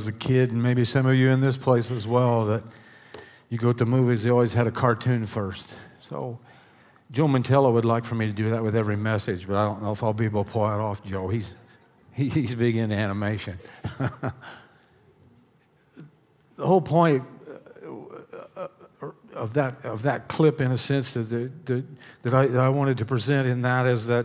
[0.00, 2.62] As a kid, and maybe some of you in this place as well, that
[3.50, 5.68] you go to movies, they always had a cartoon first.
[6.00, 6.38] So
[7.10, 9.82] Joe Mantello would like for me to do that with every message, but I don't
[9.82, 11.28] know if I'll be able to pull that off, Joe.
[11.28, 11.54] He's,
[12.12, 13.58] he, he's big into animation.
[13.98, 14.32] the
[16.58, 17.22] whole point
[18.56, 18.68] uh,
[19.34, 21.28] of that, of that clip, in a sense, that,
[21.66, 21.84] that,
[22.22, 24.24] that, I, that I wanted to present in that is that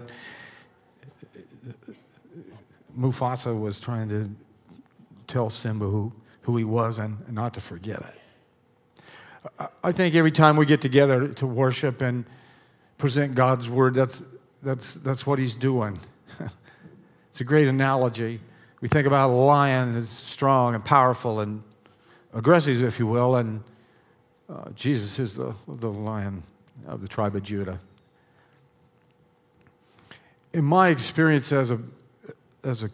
[2.98, 4.30] Mufasa was trying to
[5.36, 6.14] tell Simba who,
[6.44, 8.72] who he was and, not to forget it.
[9.60, 12.24] I- I think every time we get together to worship and
[12.98, 14.24] present God's word, that's,
[14.64, 16.00] that's, that's what he's doing.
[17.30, 18.40] it's a great analogy.
[18.80, 21.62] We think about a lion as strong and powerful and
[22.34, 23.62] aggressive, if you will, and
[24.50, 26.44] uh, Jesus is the, the lion
[26.88, 27.78] of the tribe of Judah.
[30.54, 31.80] In my experience as a,
[32.64, 32.90] as a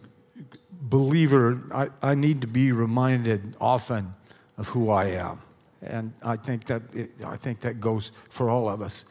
[0.81, 4.13] believer, I, I need to be reminded often
[4.57, 5.41] of who I am.
[5.81, 9.05] And I think, that it, I think that goes for all of us.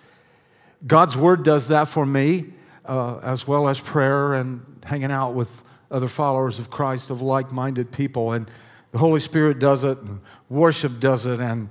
[0.87, 2.47] God's Word does that for me,
[2.85, 7.53] uh, as well as prayer and hanging out with other followers of Christ, of like
[7.53, 8.33] minded people.
[8.33, 8.51] And
[8.93, 11.69] the Holy Spirit does it, and worship does it, and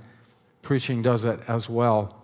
[0.62, 2.16] preaching does it as well.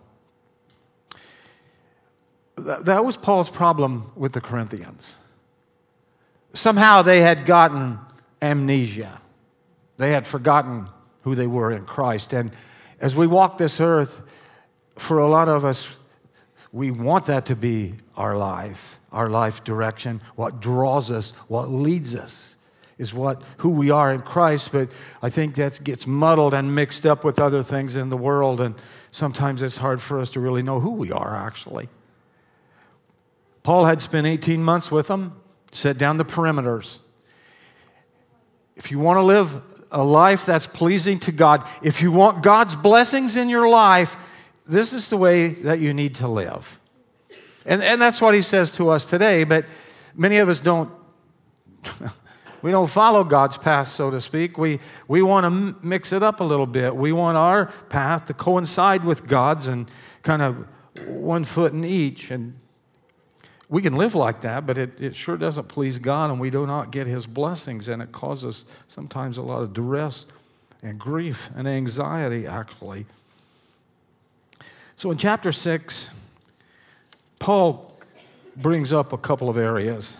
[2.56, 5.16] That, that was Paul's problem with the Corinthians
[6.56, 7.99] somehow they had gotten
[8.41, 9.21] amnesia.
[9.97, 10.89] They had forgotten
[11.22, 12.33] who they were in Christ.
[12.33, 12.50] And
[13.00, 14.22] as we walk this earth,
[14.97, 15.89] for a lot of us,
[16.72, 20.21] we want that to be our life, our life direction.
[20.34, 22.56] What draws us, what leads us
[22.99, 24.91] is what who we are in Christ, but
[25.22, 28.75] I think that gets muddled and mixed up with other things in the world and
[29.11, 31.89] sometimes it's hard for us to really know who we are actually.
[33.62, 35.41] Paul had spent 18 months with them
[35.76, 36.98] set down the perimeters.
[38.76, 42.75] If you want to live a life that's pleasing to God, if you want God's
[42.75, 44.16] blessings in your life,
[44.66, 46.81] this is the way that you need to live.
[47.65, 49.65] And, and that's what he says to us today, but
[50.15, 50.91] many of us don't.
[52.62, 54.59] we don't follow God's path, so to speak.
[54.59, 56.94] We, we want to m- mix it up a little bit.
[56.94, 59.91] We want our path to coincide with God's and
[60.22, 60.66] kind of
[61.06, 62.30] one foot in each.
[62.30, 62.59] And
[63.68, 66.66] we can live like that, but it, it sure doesn't please God, and we do
[66.66, 70.27] not get His blessings, and it causes sometimes a lot of duress
[70.83, 73.07] and grief and anxiety, actually.
[74.95, 76.10] So in chapter 6,
[77.41, 77.92] Paul
[78.54, 80.16] brings up a couple of areas.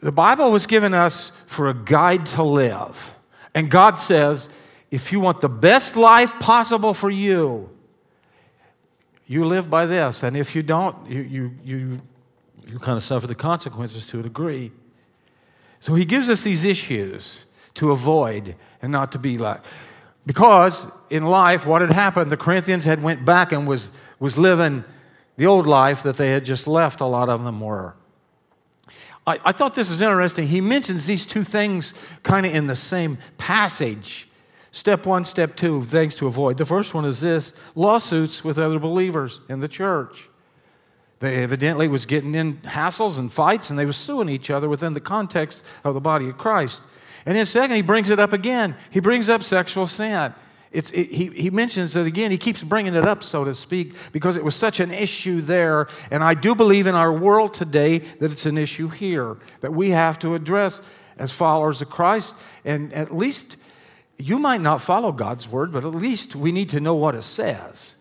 [0.00, 3.14] The Bible was given us for a guide to live,
[3.54, 4.54] and God says,
[4.90, 7.68] if you want the best life possible for you,
[9.26, 12.00] you live by this, and if you don't, you, you, you
[12.68, 14.72] you kind of suffer the consequences to a degree.
[15.80, 19.60] So he gives us these issues to avoid and not to be like.
[20.26, 24.84] Because in life, what had happened, the Corinthians had went back and was, was living
[25.36, 27.94] the old life that they had just left, a lot of them were.
[29.26, 30.48] I, I thought this is interesting.
[30.48, 31.94] He mentions these two things
[32.24, 34.28] kind of in the same passage.
[34.72, 36.58] Step one, step two, things to avoid.
[36.58, 40.28] The first one is this lawsuits with other believers in the church.
[41.20, 44.92] They evidently was getting in hassles and fights, and they were suing each other within
[44.92, 46.82] the context of the body of Christ.
[47.26, 48.76] And then, second, he brings it up again.
[48.90, 50.32] He brings up sexual sin.
[50.70, 52.30] It's, it, he, he mentions it again.
[52.30, 55.88] He keeps bringing it up, so to speak, because it was such an issue there.
[56.10, 59.90] And I do believe in our world today that it's an issue here that we
[59.90, 60.82] have to address
[61.16, 62.36] as followers of Christ.
[62.64, 63.56] And at least
[64.18, 67.22] you might not follow God's word, but at least we need to know what it
[67.22, 67.96] says.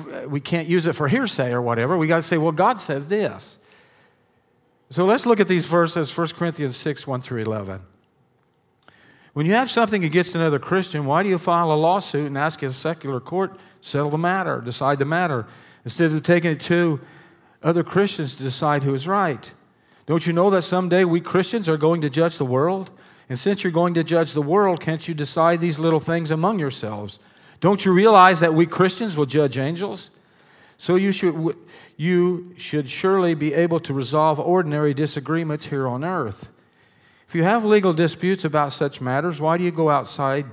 [0.00, 1.96] Uh, we can't use it for hearsay or whatever.
[1.96, 3.58] We got to say, well, God says this.
[4.90, 7.80] So let's look at these verses 1 Corinthians 6 1 through 11.
[9.32, 12.62] When you have something against another Christian, why do you file a lawsuit and ask
[12.62, 15.46] a secular court settle the matter, decide the matter,
[15.84, 17.00] instead of taking it to
[17.62, 19.50] other Christians to decide who is right?
[20.06, 22.90] Don't you know that someday we Christians are going to judge the world?
[23.28, 26.58] And since you're going to judge the world, can't you decide these little things among
[26.58, 27.18] yourselves?
[27.62, 30.10] Don't you realize that we Christians will judge angels?
[30.78, 31.56] So you should,
[31.96, 36.50] you should surely be able to resolve ordinary disagreements here on earth.
[37.28, 40.46] If you have legal disputes about such matters, why do you go outside,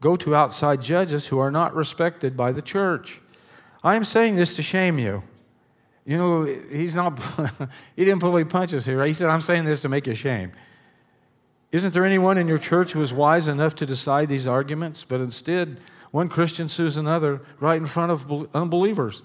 [0.00, 3.20] go to outside judges who are not respected by the church?
[3.82, 5.24] I am saying this to shame you.
[6.06, 7.20] You know, he's not,
[7.96, 9.04] he didn't pull any punches here.
[9.04, 10.52] He said, I'm saying this to make you shame.
[11.72, 15.02] Isn't there anyone in your church who is wise enough to decide these arguments?
[15.02, 15.78] But instead,
[16.12, 19.22] one Christian sues another right in front of unbelievers.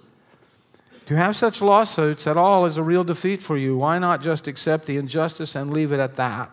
[1.06, 3.78] To have such lawsuits at all is a real defeat for you.
[3.78, 6.52] Why not just accept the injustice and leave it at that?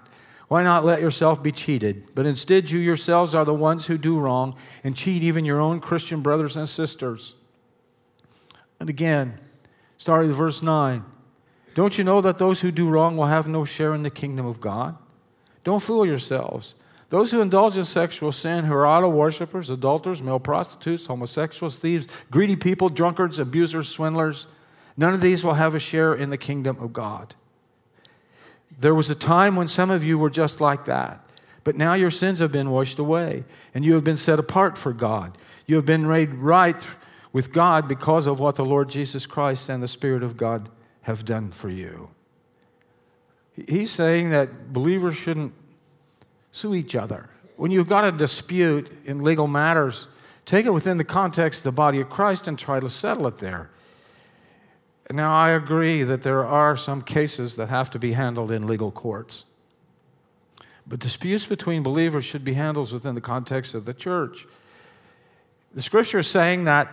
[0.49, 2.15] Why not let yourself be cheated?
[2.15, 4.55] But instead, you yourselves are the ones who do wrong
[4.85, 7.35] and cheat even your own Christian brothers and sisters.
[8.79, 9.39] And again,
[9.97, 11.05] starting with verse 9
[11.75, 14.47] Don't you know that those who do wrong will have no share in the kingdom
[14.47, 14.97] of God?
[15.65, 16.75] Don't fool yourselves.
[17.15, 22.09] Those who indulge in sexual sin, who are idol worshippers, adulterers, male prostitutes, homosexuals, thieves,
[22.29, 24.49] greedy people, drunkards, abusers, swindlers,
[24.97, 27.37] none of these will have a share in the kingdom of God.
[28.81, 31.25] There was a time when some of you were just like that,
[31.63, 33.45] but now your sins have been washed away,
[33.75, 35.39] and you have been set apart for God.
[35.67, 36.85] You have been made right
[37.33, 40.69] with God because of what the Lord Jesus Christ and the Spirit of God
[41.03, 42.11] have done for you.
[43.69, 45.55] He's saying that believers shouldn't
[46.55, 47.29] sue each other.
[47.57, 50.07] When you've got a dispute in legal matters,
[50.47, 53.39] take it within the context of the body of Christ and try to settle it
[53.39, 53.71] there.
[55.11, 58.93] Now, I agree that there are some cases that have to be handled in legal
[58.93, 59.45] courts.
[60.87, 64.47] But disputes between believers should be handled within the context of the church.
[65.75, 66.89] The scripture is saying that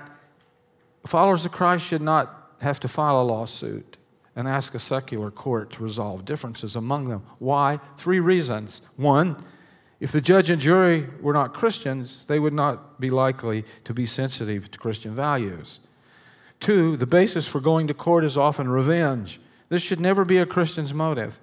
[1.05, 3.97] followers of Christ should not have to file a lawsuit
[4.35, 7.23] and ask a secular court to resolve differences among them.
[7.37, 7.79] Why?
[7.97, 8.81] Three reasons.
[8.95, 9.35] One,
[10.01, 14.07] if the judge and jury were not Christians, they would not be likely to be
[14.07, 15.79] sensitive to Christian values.
[16.59, 19.39] Two, the basis for going to court is often revenge.
[19.69, 21.39] This should never be a Christian's motive.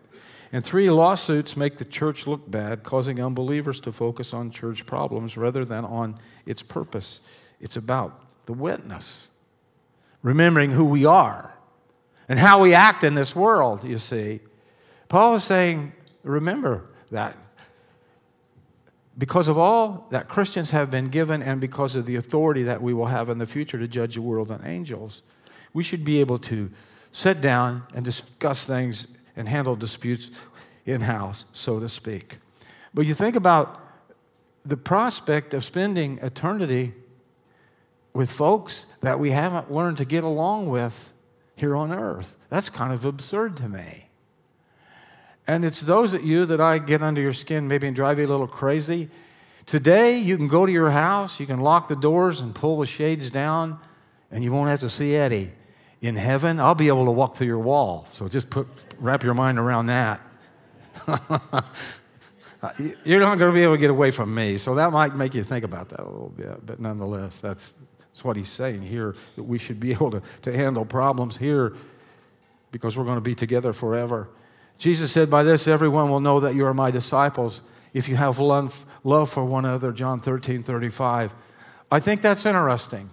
[0.51, 5.37] And three, lawsuits make the church look bad, causing unbelievers to focus on church problems
[5.37, 7.21] rather than on its purpose.
[7.61, 9.29] It's about the witness,
[10.21, 11.55] remembering who we are
[12.29, 14.41] and how we act in this world, you see.
[15.09, 15.93] Paul is saying,
[16.25, 17.37] remember that.
[19.19, 22.95] Because of all that Christians have been given and because of the authority that we
[22.95, 25.23] will have in the future to judge the world and angels,
[25.75, 26.71] we should be able to
[27.11, 30.31] sit down and discuss things and handle disputes
[30.87, 32.39] in house, so to speak.
[32.95, 33.81] But you think about
[34.65, 36.95] the prospect of spending eternity
[38.13, 41.13] with folks that we haven't learned to get along with
[41.57, 42.37] here on earth.
[42.51, 44.08] That's kind of absurd to me.
[45.49, 48.27] And it's those of you that I get under your skin, maybe and drive you
[48.27, 49.09] a little crazy.
[49.65, 52.87] Today, you can go to your house, you can lock the doors and pull the
[52.87, 53.79] shades down,
[54.31, 55.51] and you won't have to see Eddie.
[56.03, 58.07] In heaven, I'll be able to walk through your wall.
[58.11, 60.21] So just put, wrap your mind around that.
[63.05, 64.59] You're not going to be able to get away from me.
[64.59, 66.67] So that might make you think about that a little bit.
[66.67, 70.53] But nonetheless, that's, that's what he's saying here that we should be able to, to
[70.53, 71.75] handle problems here
[72.71, 74.29] because we're going to be together forever.
[74.79, 77.61] Jesus said, By this everyone will know that you are my disciples
[77.93, 78.85] if you have love,
[79.31, 79.93] for one another.
[79.93, 81.35] John 13 35.
[81.91, 83.11] I think that's interesting.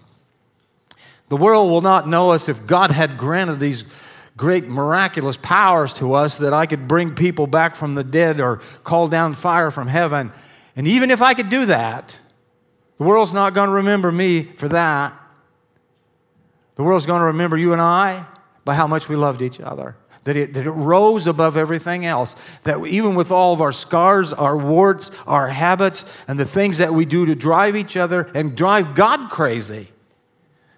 [1.29, 3.83] The world will not know us if God had granted these
[4.37, 8.61] great miraculous powers to us that I could bring people back from the dead or
[8.83, 10.31] call down fire from heaven.
[10.75, 12.19] And even if I could do that,
[12.97, 15.13] the world's not going to remember me for that.
[16.75, 18.25] The world's going to remember you and I
[18.65, 19.95] by how much we loved each other.
[20.25, 22.35] That it, that it rose above everything else.
[22.63, 26.93] That even with all of our scars, our warts, our habits, and the things that
[26.93, 29.89] we do to drive each other and drive God crazy,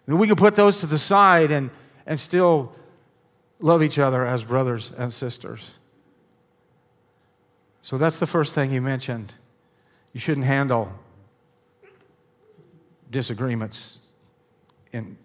[0.05, 1.69] that we can put those to the side and,
[2.05, 2.73] and still
[3.59, 5.75] love each other as brothers and sisters.
[7.81, 9.33] So that's the first thing you mentioned.
[10.11, 10.91] You shouldn't handle
[13.09, 13.99] disagreements
[14.91, 15.17] in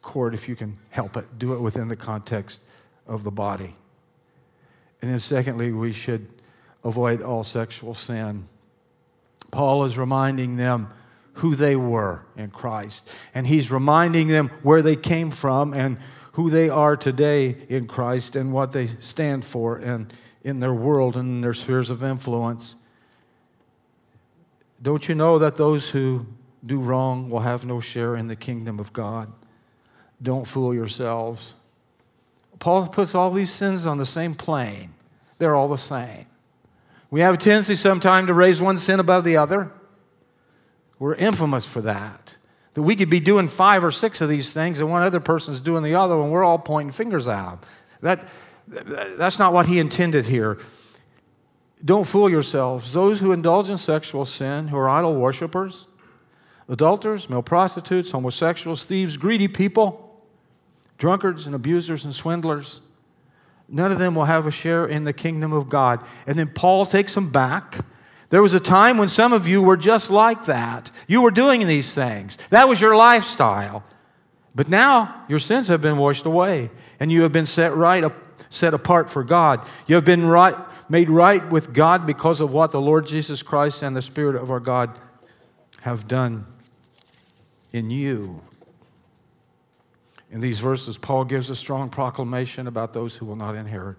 [0.00, 1.38] court if you can help it.
[1.38, 2.62] Do it within the context
[3.08, 3.74] of the body.
[5.00, 6.28] And then, secondly, we should
[6.84, 8.48] avoid all sexual sin.
[9.50, 10.90] Paul is reminding them
[11.34, 15.98] who they were in Christ, and he's reminding them where they came from and
[16.32, 20.12] who they are today in Christ and what they stand for and
[20.42, 22.76] in their world and in their spheres of influence.
[24.80, 26.26] Don't you know that those who
[26.64, 29.32] do wrong will have no share in the kingdom of God?
[30.22, 31.54] Don't fool yourselves.
[32.58, 34.94] Paul puts all these sins on the same plane.
[35.38, 36.26] They're all the same.
[37.10, 39.72] We have a tendency sometimes to raise one sin above the other.
[40.98, 42.36] We're infamous for that.
[42.74, 45.60] That we could be doing five or six of these things and one other person's
[45.60, 47.58] doing the other, and we're all pointing fingers at them.
[48.00, 48.28] That,
[49.16, 50.58] that's not what he intended here.
[51.84, 52.92] Don't fool yourselves.
[52.92, 55.86] Those who indulge in sexual sin, who are idol worshippers,
[56.68, 60.07] adulterers, male prostitutes, homosexuals, thieves, greedy people,
[60.98, 62.80] drunkards and abusers and swindlers,
[63.68, 66.04] none of them will have a share in the kingdom of God.
[66.26, 67.78] And then Paul takes them back.
[68.30, 70.90] There was a time when some of you were just like that.
[71.06, 73.84] You were doing these things, that was your lifestyle.
[74.54, 78.04] But now your sins have been washed away and you have been set right
[78.50, 79.66] set apart for God.
[79.86, 80.56] You have been right,
[80.88, 84.50] made right with God because of what the Lord Jesus Christ and the Spirit of
[84.50, 84.98] our God
[85.82, 86.46] have done
[87.72, 88.40] in you.
[90.30, 93.96] In these verses, Paul gives a strong proclamation about those who will not inherit.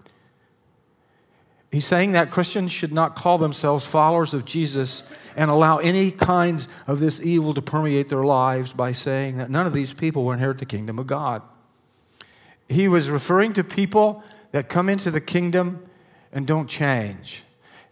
[1.70, 6.68] He's saying that Christians should not call themselves followers of Jesus and allow any kinds
[6.86, 10.32] of this evil to permeate their lives by saying that none of these people will
[10.32, 11.42] inherit the kingdom of God.
[12.68, 15.84] He was referring to people that come into the kingdom
[16.32, 17.44] and don't change.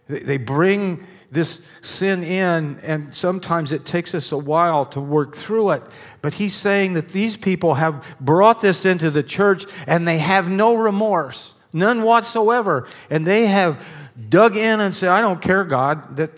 [0.07, 5.71] They bring this sin in, and sometimes it takes us a while to work through
[5.71, 5.83] it.
[6.21, 10.49] But he's saying that these people have brought this into the church and they have
[10.49, 12.87] no remorse, none whatsoever.
[13.09, 13.85] And they have
[14.29, 16.31] dug in and said, I don't care, God, that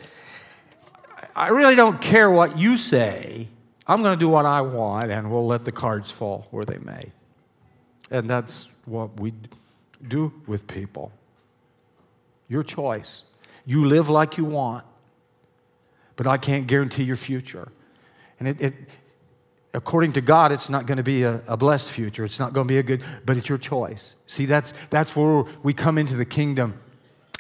[1.36, 3.48] I really don't care what you say.
[3.88, 6.78] I'm going to do what I want, and we'll let the cards fall where they
[6.78, 7.12] may.
[8.10, 9.34] And that's what we
[10.08, 11.12] do with people.
[12.48, 13.24] Your choice.
[13.66, 14.86] You live like you want,
[16.16, 17.72] but I can't guarantee your future.
[18.40, 18.74] And it, it
[19.74, 22.26] according to God, it's not going to be a, a, blessed future.
[22.26, 24.16] It's not going to be a good, but it's your choice.
[24.28, 26.80] See, that's, that's where we come into the kingdom.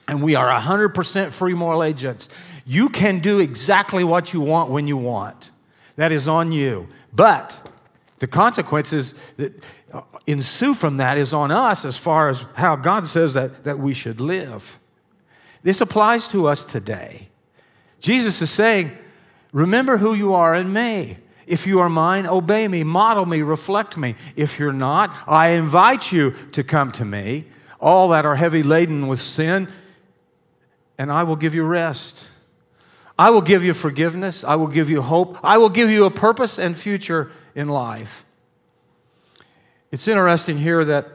[0.07, 2.29] And we are 100% free moral agents.
[2.65, 5.51] You can do exactly what you want when you want.
[5.95, 6.87] That is on you.
[7.13, 7.59] But
[8.19, 9.53] the consequences that
[9.93, 13.79] uh, ensue from that is on us as far as how God says that, that
[13.79, 14.79] we should live.
[15.63, 17.29] This applies to us today.
[17.99, 18.91] Jesus is saying,
[19.51, 21.17] Remember who you are in me.
[21.45, 24.15] If you are mine, obey me, model me, reflect me.
[24.35, 27.45] If you're not, I invite you to come to me,
[27.79, 29.67] all that are heavy laden with sin,
[30.97, 32.29] and I will give you rest.
[33.19, 34.43] I will give you forgiveness.
[34.43, 35.37] I will give you hope.
[35.43, 38.23] I will give you a purpose and future in life.
[39.91, 41.07] It's interesting here that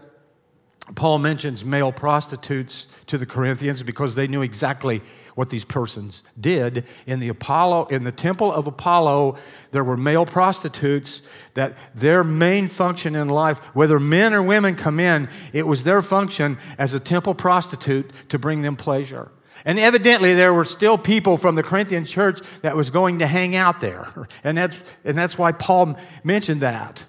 [0.95, 5.03] Paul mentions male prostitutes to the Corinthians because they knew exactly
[5.35, 6.85] what these persons did.
[7.07, 9.37] In the Apollo, in the temple of Apollo,
[9.71, 11.23] there were male prostitutes
[11.55, 16.03] that their main function in life, whether men or women come in, it was their
[16.03, 19.31] function as a temple prostitute to bring them pleasure.
[19.65, 23.57] And evidently, there were still people from the Corinthian church that was going to hang
[23.57, 24.29] out there.
[24.45, 27.05] And that's, and that's why Paul mentioned that.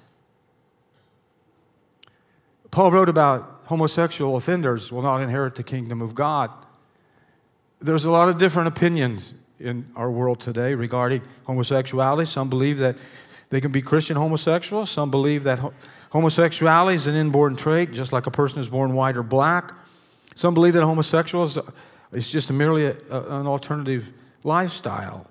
[2.72, 6.50] Paul wrote about homosexual offenders will not inherit the kingdom of God.
[7.80, 12.26] There's a lot of different opinions in our world today regarding homosexuality.
[12.26, 12.96] Some believe that
[13.50, 14.90] they can be Christian homosexuals.
[14.90, 15.60] Some believe that
[16.12, 19.74] homosexuality is an inborn trait, just like a person is born white or black.
[20.34, 21.60] Some believe that homosexuals
[22.14, 24.12] is just merely a, a, an alternative
[24.44, 25.28] lifestyle.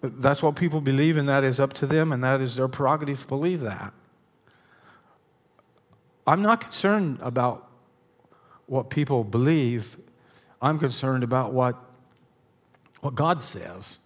[0.00, 3.20] That's what people believe, and that is up to them, and that is their prerogative
[3.20, 3.92] to believe that.
[6.26, 7.68] I'm not concerned about
[8.66, 9.96] what people believe.
[10.60, 11.76] I'm concerned about what,
[13.00, 14.00] what God says.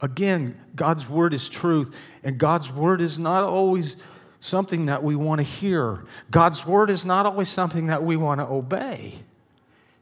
[0.00, 3.96] Again, God's word is truth, and God's word is not always
[4.40, 6.04] something that we want to hear.
[6.30, 9.14] God's word is not always something that we want to obey.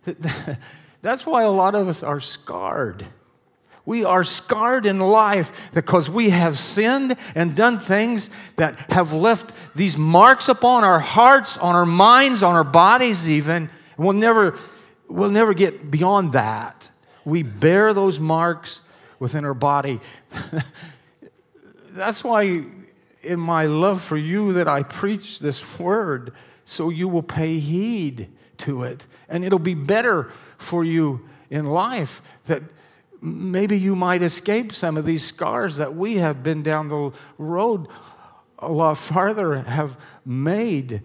[1.03, 3.07] That's why a lot of us are scarred.
[3.87, 9.53] We are scarred in life because we have sinned and done things that have left
[9.77, 13.69] these marks upon our hearts, on our minds, on our bodies, even.
[13.99, 14.59] We'll never,
[15.09, 16.89] we'll never get beyond that.
[17.27, 18.81] We bear those marks
[19.19, 20.01] within our body.
[21.91, 22.65] That's why,
[23.23, 26.33] in my love for you, that I preach this word,
[26.65, 29.07] so you will pay heed to it.
[29.29, 32.63] And it'll be better for you in life that
[33.25, 37.89] maybe you might escape some of these scars that we have been down the road
[38.59, 41.03] a lot farther have made.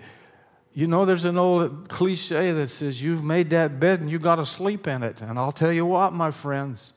[0.73, 4.35] You know, there's an old cliche that says, You've made that bed and you got
[4.35, 5.21] to sleep in it.
[5.21, 6.93] And I'll tell you what, my friends,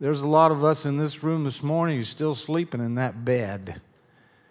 [0.00, 3.24] there's a lot of us in this room this morning who's still sleeping in that
[3.24, 3.80] bed.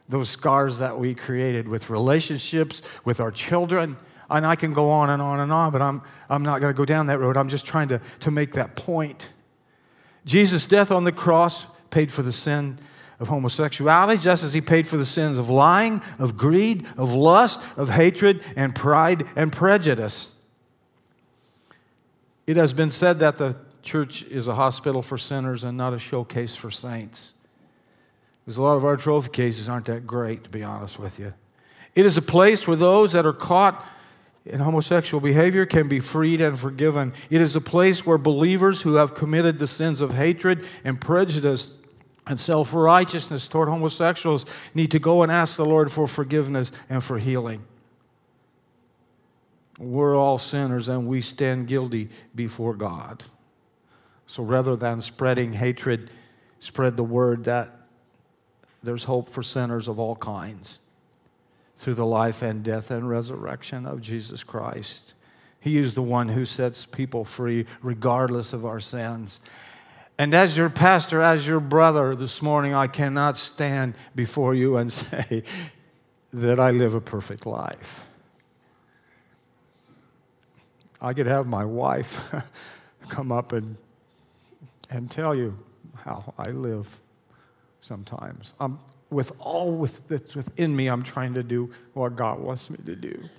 [0.10, 3.98] Those scars that we created with relationships, with our children.
[4.30, 6.77] And I can go on and on and on, but I'm, I'm not going to
[6.77, 7.38] go down that road.
[7.38, 9.30] I'm just trying to, to make that point.
[10.25, 12.80] Jesus' death on the cross paid for the sin
[13.20, 17.63] of homosexuality, just as he paid for the sins of lying, of greed, of lust,
[17.77, 20.32] of hatred, and pride and prejudice.
[22.46, 26.00] It has been said that the church is a hospital for sinners and not a
[26.00, 27.34] showcase for saints.
[28.44, 31.34] Because a lot of our trophy cases aren't that great, to be honest with you.
[31.96, 33.86] It is a place where those that are caught
[34.46, 37.14] in homosexual behavior can be freed and forgiven.
[37.30, 41.78] It is a place where believers who have committed the sins of hatred and prejudice
[42.28, 47.04] and self righteousness toward homosexuals need to go and ask the Lord for forgiveness and
[47.04, 47.64] for healing.
[49.80, 53.24] We're all sinners and we stand guilty before God.
[54.28, 56.10] So rather than spreading hatred,
[56.60, 57.72] spread the word that
[58.84, 60.80] there's hope for sinners of all kinds
[61.83, 65.13] through the life and death and resurrection of Jesus Christ.
[65.59, 69.41] He is the one who sets people free regardless of our sins.
[70.17, 74.93] And as your pastor, as your brother this morning, I cannot stand before you and
[74.93, 75.43] say
[76.31, 78.05] that I live a perfect life.
[81.01, 82.17] I could have my wife
[83.09, 83.75] come up and,
[84.89, 85.59] and tell you
[85.96, 86.98] how I live
[87.81, 88.53] sometimes.
[88.57, 88.79] I'm,
[89.14, 92.96] with all with, that's within me, I'm trying to do what God wants me to
[92.96, 93.30] do.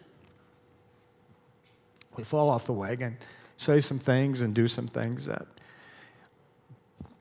[2.17, 3.19] We fall off the wagon,
[3.57, 5.47] say some things, and do some things that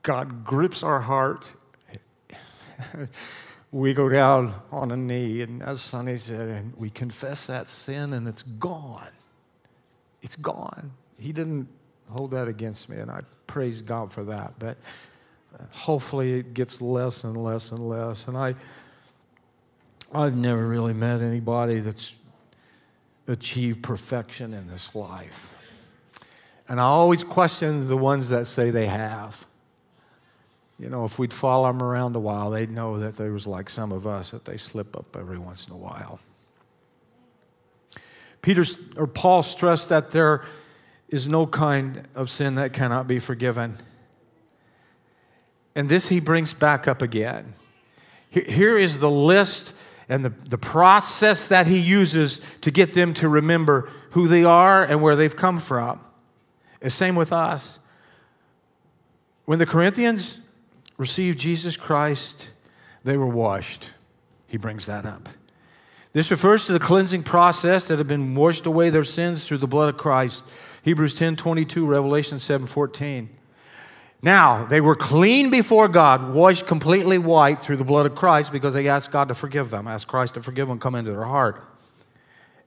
[0.02, 1.52] God grips our heart.
[3.72, 8.12] we go down on a knee, and as Sonny said, and we confess that sin,
[8.12, 9.10] and it's gone.
[10.22, 10.92] It's gone.
[11.18, 11.68] He didn't
[12.08, 14.54] hold that against me, and I praise God for that.
[14.58, 14.76] But
[15.70, 18.28] hopefully it gets less and less and less.
[18.28, 18.54] And I,
[20.12, 22.14] I've never really met anybody that's
[23.26, 25.52] achieved perfection in this life.
[26.68, 29.46] And I always question the ones that say they have.
[30.78, 33.70] You know, if we'd follow them around a while, they'd know that there was like
[33.70, 36.20] some of us that they slip up every once in a while.
[38.42, 38.64] Peter
[38.96, 40.44] or Paul stressed that there
[41.08, 43.78] is no kind of sin that cannot be forgiven.
[45.74, 47.54] And this he brings back up again.
[48.30, 49.74] Here is the list
[50.08, 54.84] and the, the process that he uses to get them to remember who they are
[54.84, 56.00] and where they've come from.
[56.80, 57.78] The same with us.
[59.44, 60.40] When the Corinthians
[60.96, 62.50] received Jesus Christ,
[63.02, 63.92] they were washed.
[64.46, 65.28] He brings that up.
[66.12, 69.66] This refers to the cleansing process that had been washed away their sins through the
[69.66, 70.44] blood of Christ.
[70.82, 73.28] Hebrews 10 22, Revelation 7 14.
[74.24, 78.72] Now, they were clean before God, washed completely white through the blood of Christ because
[78.72, 81.62] they asked God to forgive them, asked Christ to forgive them, come into their heart.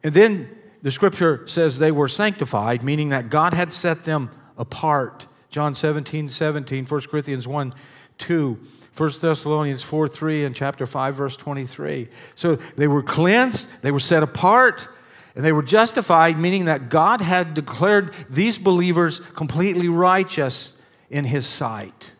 [0.03, 5.25] And then the scripture says they were sanctified, meaning that God had set them apart.
[5.49, 7.73] John 17, 17, 1 Corinthians 1,
[8.19, 8.59] 2,
[8.95, 12.07] 1 Thessalonians 4, 3, and chapter 5, verse 23.
[12.35, 14.87] So they were cleansed, they were set apart,
[15.35, 20.76] and they were justified, meaning that God had declared these believers completely righteous
[21.09, 22.11] in his sight.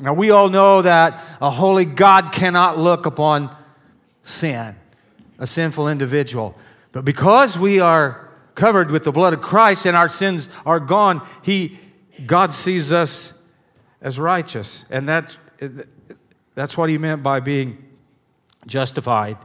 [0.00, 3.54] Now, we all know that a holy God cannot look upon
[4.22, 4.76] sin,
[5.38, 6.56] a sinful individual.
[6.92, 11.26] But because we are covered with the blood of Christ and our sins are gone,
[11.42, 11.78] he,
[12.26, 13.32] God sees us
[14.02, 14.84] as righteous.
[14.90, 15.36] And that,
[16.54, 17.82] that's what he meant by being
[18.66, 19.38] justified.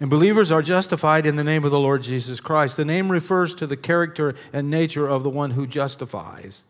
[0.00, 2.76] And believers are justified in the name of the Lord Jesus Christ.
[2.76, 6.62] The name refers to the character and nature of the one who justifies.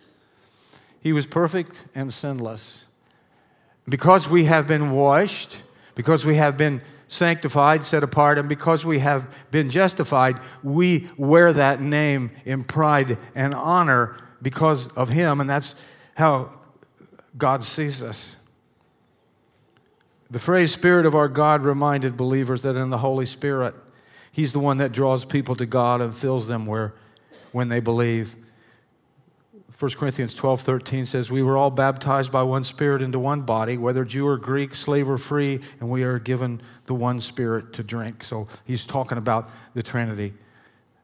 [1.01, 2.85] He was perfect and sinless.
[3.89, 5.63] Because we have been washed,
[5.95, 11.53] because we have been sanctified, set apart, and because we have been justified, we wear
[11.53, 15.75] that name in pride and honor because of Him, and that's
[16.15, 16.51] how
[17.37, 18.37] God sees us.
[20.31, 23.75] The phrase Spirit of our God reminded believers that in the Holy Spirit,
[24.31, 26.95] He's the one that draws people to God and fills them where,
[27.53, 28.37] when they believe.
[29.79, 33.79] 1 Corinthians 12, 13 says, We were all baptized by one Spirit into one body,
[33.79, 37.85] whether Jew or Greek, slave or free, and we are given the one Spirit to
[37.85, 38.25] drink.
[38.25, 40.35] So he's talking about the Trinity.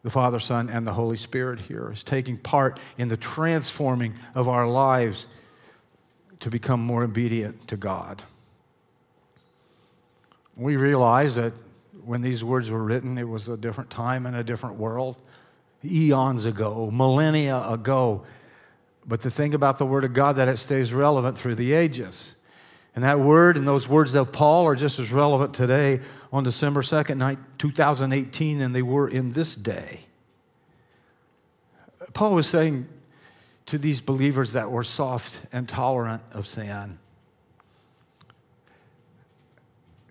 [0.02, 4.48] The Father, Son, and the Holy Spirit here is taking part in the transforming of
[4.48, 5.28] our lives
[6.40, 8.24] to become more obedient to God.
[10.56, 11.52] We realize that
[12.04, 15.14] when these words were written, it was a different time and a different world,
[15.84, 18.24] eons ago, millennia ago.
[19.06, 22.34] But the thing about the Word of God that it stays relevant through the ages.
[22.94, 26.00] And that word and those words of Paul are just as relevant today
[26.32, 30.00] on December 2nd, 2018 than they were in this day.
[32.12, 32.86] Paul was saying
[33.66, 36.98] to these believers that were soft and tolerant of sin,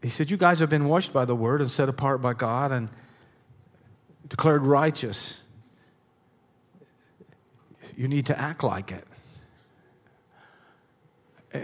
[0.01, 2.73] he said, You guys have been washed by the word and set apart by God
[2.73, 2.89] and
[4.27, 5.41] declared righteous.
[7.97, 9.05] You need to act like it.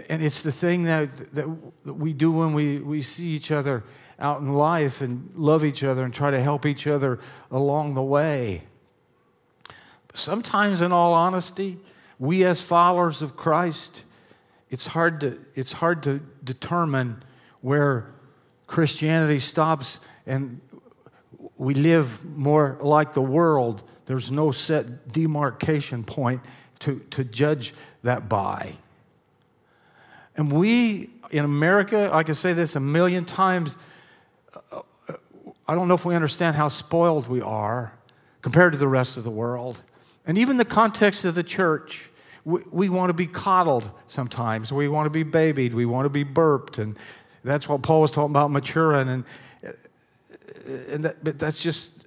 [0.08, 1.48] And it's the thing that, that
[1.84, 3.82] we do when we, we see each other
[4.20, 7.18] out in life and love each other and try to help each other
[7.50, 8.62] along the way.
[10.14, 11.78] Sometimes, in all honesty,
[12.18, 14.04] we as followers of Christ,
[14.68, 17.22] it's hard to, it's hard to determine
[17.60, 18.12] where
[18.66, 20.60] Christianity stops and
[21.56, 23.82] we live more like the world.
[24.10, 26.40] There's no set demarcation point
[26.80, 28.74] to, to judge that by.
[30.36, 33.76] And we in America, I can say this a million times,
[34.72, 34.82] uh,
[35.68, 37.92] I don't know if we understand how spoiled we are
[38.42, 39.78] compared to the rest of the world.
[40.26, 42.10] And even the context of the church,
[42.44, 44.72] we, we want to be coddled sometimes.
[44.72, 45.72] We want to be babied.
[45.72, 46.78] We want to be burped.
[46.78, 46.96] And
[47.44, 49.08] that's what Paul was talking about maturing.
[49.08, 49.24] And,
[49.64, 52.06] uh, and that, but that's just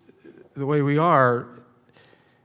[0.54, 1.48] the way we are.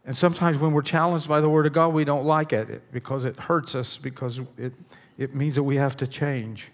[0.09, 3.27] And sometimes when we're challenged by the Word of God, we don't like it because
[3.27, 4.73] it hurts us, because it,
[5.18, 6.71] it means that we have to change.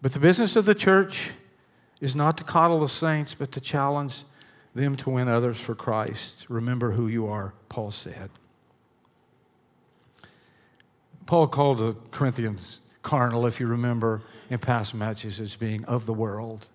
[0.00, 1.32] But the business of the church
[2.00, 4.22] is not to coddle the saints, but to challenge
[4.74, 6.46] them to win others for Christ.
[6.48, 8.30] Remember who you are, Paul said.
[11.26, 16.14] Paul called the Corinthians carnal, if you remember in past matches as being of the
[16.14, 16.68] world.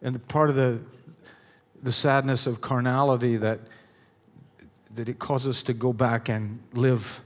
[0.00, 0.80] And part of the,
[1.82, 3.60] the sadness of carnality that,
[4.94, 7.20] that it causes us to go back and live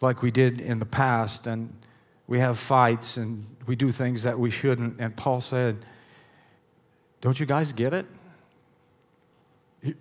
[0.00, 1.72] like we did in the past, and
[2.26, 5.00] we have fights and we do things that we shouldn't.
[5.00, 5.84] And Paul said,
[7.20, 8.06] Don't you guys get it?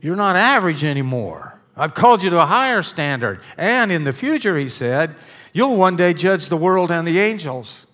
[0.01, 1.59] You're not average anymore.
[1.75, 3.39] I've called you to a higher standard.
[3.57, 5.15] And in the future, he said,
[5.53, 7.87] you'll one day judge the world and the angels.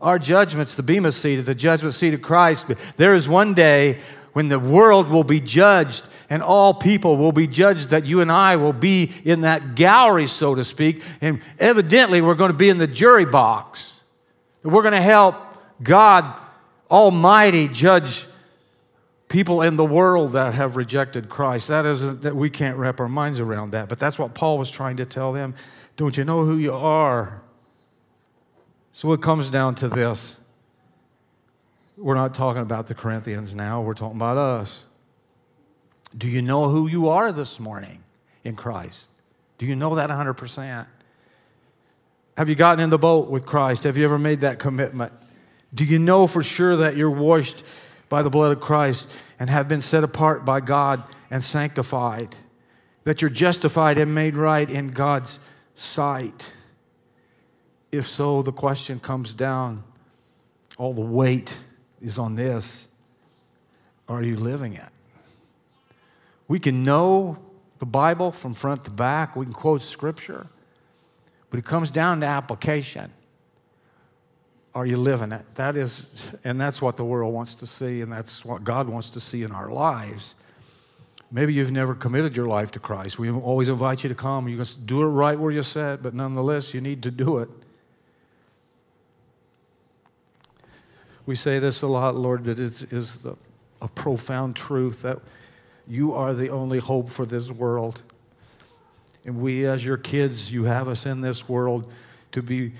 [0.00, 2.68] Our judgment's the Bema seat of the judgment seat of Christ.
[2.68, 3.98] But there is one day
[4.32, 8.32] when the world will be judged and all people will be judged that you and
[8.32, 11.00] I will be in that gallery, so to speak.
[11.20, 14.00] And evidently, we're going to be in the jury box.
[14.64, 15.36] We're going to help
[15.80, 16.24] God
[16.90, 18.26] Almighty judge
[19.28, 21.68] people in the world that have rejected Christ.
[21.68, 24.72] That isn't that we can't wrap our minds around that, but that's what Paul was
[24.72, 25.54] trying to tell them.
[25.94, 27.42] Don't you know who you are?
[28.92, 30.40] So it comes down to this.
[31.96, 34.84] We're not talking about the Corinthians now, we're talking about us.
[36.16, 38.02] Do you know who you are this morning
[38.44, 39.10] in Christ?
[39.58, 40.86] Do you know that 100%?
[42.36, 43.84] Have you gotten in the boat with Christ?
[43.84, 45.12] Have you ever made that commitment?
[45.74, 47.62] Do you know for sure that you're washed
[48.08, 52.34] by the blood of Christ and have been set apart by God and sanctified?
[53.04, 55.38] That you're justified and made right in God's
[55.74, 56.52] sight?
[57.92, 59.84] If so, the question comes down
[60.76, 61.56] all the weight
[62.00, 62.88] is on this.
[64.08, 64.93] Are you living it?
[66.48, 67.38] We can know
[67.78, 70.46] the Bible from front to back, we can quote scripture,
[71.50, 73.12] but it comes down to application.
[74.74, 75.44] Are you living it?
[75.54, 79.10] That is, and that's what the world wants to see, and that's what God wants
[79.10, 80.34] to see in our lives.
[81.30, 83.18] Maybe you've never committed your life to Christ.
[83.18, 84.48] We always invite you to come.
[84.48, 87.48] You just do it right where you sit, but nonetheless, you need to do it.
[91.26, 93.36] We say this a lot, Lord, that it is the,
[93.80, 95.20] a profound truth that
[95.86, 98.02] you are the only hope for this world.
[99.24, 101.90] And we, as your kids, you have us in this world
[102.32, 102.72] to be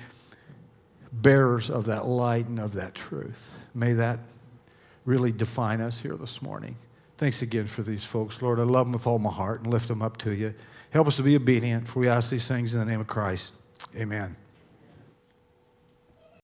[1.13, 3.59] bearers of that light and of that truth.
[3.75, 4.19] May that
[5.05, 6.77] really define us here this morning.
[7.17, 8.59] Thanks again for these folks, Lord.
[8.59, 10.55] I love them with all my heart and lift them up to you.
[10.91, 13.55] Help us to be obedient, for we ask these things in the name of Christ.
[13.97, 14.37] Amen.